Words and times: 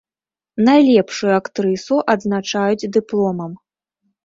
Найлепшую 0.69 1.33
актрысу 1.41 1.95
адзначаюць 2.15 2.89
дыпломам. 2.99 3.51